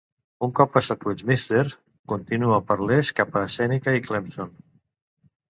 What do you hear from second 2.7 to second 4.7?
per l'est cap a Sèneca i Clemson.